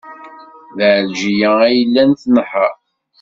[0.77, 2.71] D Ɛelǧiya ay yellan tnehheṛ.